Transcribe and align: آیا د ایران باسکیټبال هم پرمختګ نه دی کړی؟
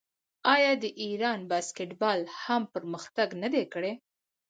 آیا 0.53 0.71
د 0.83 0.85
ایران 1.03 1.39
باسکیټبال 1.51 2.19
هم 2.43 2.61
پرمختګ 2.73 3.29
نه 3.41 3.47
دی 3.53 3.63
کړی؟ 3.73 3.93